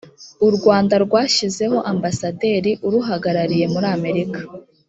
[0.47, 4.39] u rwanda rwashyizeho ambasaderi uruhuhagarariye muri amerika